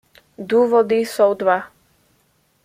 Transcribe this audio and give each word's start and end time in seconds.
Důvody 0.37 0.95
jsou 0.95 1.33
dva. 1.33 1.63